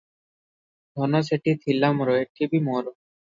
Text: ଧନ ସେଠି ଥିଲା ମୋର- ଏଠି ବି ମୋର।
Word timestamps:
ଧନ 0.99 1.21
ସେଠି 1.27 1.53
ଥିଲା 1.65 1.91
ମୋର- 1.99 2.17
ଏଠି 2.23 2.49
ବି 2.55 2.63
ମୋର। 2.71 2.89